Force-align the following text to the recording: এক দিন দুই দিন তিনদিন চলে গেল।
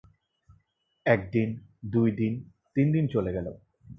এক 1.05 1.21
দিন 1.31 1.49
দুই 1.91 2.09
দিন 2.11 2.33
তিনদিন 2.75 3.05
চলে 3.07 3.31
গেল। 3.33 3.47